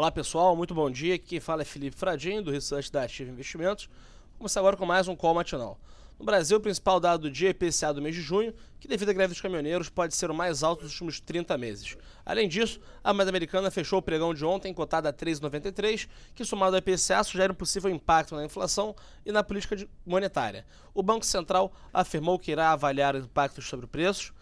[0.00, 1.16] Olá pessoal, muito bom dia.
[1.16, 3.84] Aqui quem fala é Felipe Fradinho, do Research da Ativa Investimentos.
[3.84, 5.78] Vamos começar agora com mais um call matinal.
[6.18, 9.10] No Brasil, o principal dado do dia é IPCA do mês de junho, que devido
[9.10, 11.98] à greve dos caminhoneiros pode ser o mais alto dos últimos 30 meses.
[12.24, 16.76] Além disso, a moeda americana fechou o pregão de ontem cotada a 3,93, que somado
[16.76, 18.96] ao IPCA sugere um possível impacto na inflação
[19.26, 19.76] e na política
[20.06, 20.64] monetária.
[20.94, 24.32] O Banco Central afirmou que irá avaliar os impactos sobre preços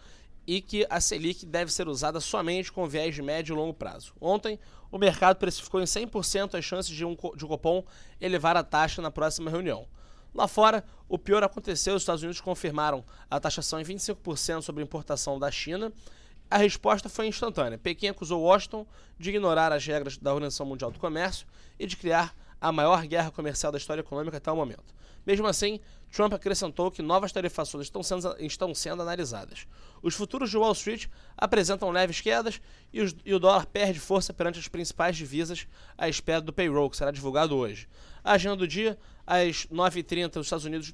[0.49, 4.15] e que a Selic deve ser usada somente com viés de médio e longo prazo.
[4.19, 4.59] Ontem,
[4.91, 7.85] o mercado precificou em 100% as chances de, um, de Copom
[8.19, 9.87] elevar a taxa na próxima reunião.
[10.33, 14.85] Lá fora, o pior aconteceu, os Estados Unidos confirmaram a taxação em 25% sobre a
[14.85, 15.93] importação da China.
[16.49, 17.77] A resposta foi instantânea.
[17.77, 18.87] Pequim acusou Washington
[19.19, 21.45] de ignorar as regras da Organização Mundial do Comércio
[21.77, 24.93] e de criar a maior guerra comercial da história econômica até o momento.
[25.25, 25.79] Mesmo assim,
[26.11, 29.67] Trump acrescentou que novas tarifações estão sendo, estão sendo analisadas.
[30.01, 32.59] Os futuros de Wall Street apresentam leves quedas
[32.91, 36.89] e, os, e, o dólar perde força perante as principais divisas à espera do payroll,
[36.89, 37.87] que será divulgado hoje.
[38.23, 40.93] A agenda do dia, às 9h30, os Estados Unidos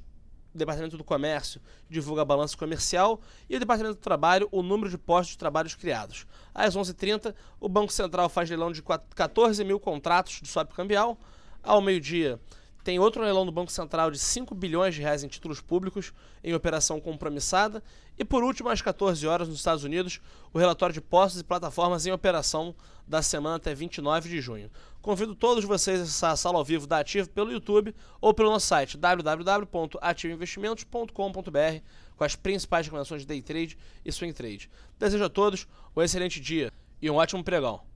[0.55, 4.89] o Departamento do Comércio divulga a balança comercial e o Departamento do Trabalho o número
[4.89, 6.25] de postos de trabalho criados.
[6.53, 11.19] Às 11h30, o Banco Central faz leilão de 14 mil contratos de swap cambial.
[11.65, 12.39] Ao meio-dia,
[12.83, 16.13] tem outro leilão do Banco Central de 5 bilhões de reais em títulos públicos
[16.43, 17.83] em operação compromissada.
[18.15, 20.21] E por último, às 14 horas nos Estados Unidos,
[20.53, 22.75] o relatório de postos e plataformas em operação
[23.07, 24.69] da semana até 29 de junho.
[25.01, 28.51] Convido todos vocês a acessar a sala ao vivo da Ativo pelo YouTube ou pelo
[28.51, 31.81] nosso site www.ativoinvestimentos.com.br
[32.15, 34.69] com as principais recomendações de day trade e swing trade.
[34.99, 36.71] Desejo a todos um excelente dia
[37.01, 37.94] e um ótimo pregão.